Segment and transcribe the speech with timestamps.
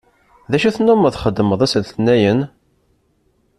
[0.51, 2.39] D acu tennumeḍ txeddmeḍ ass n letnayen?